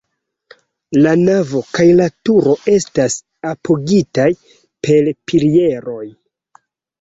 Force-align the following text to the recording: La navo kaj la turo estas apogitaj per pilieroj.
La 1.01 1.11
navo 1.25 1.59
kaj 1.77 1.85
la 1.99 2.07
turo 2.29 2.53
estas 2.77 3.19
apogitaj 3.51 4.27
per 4.89 5.11
pilieroj. 5.33 6.03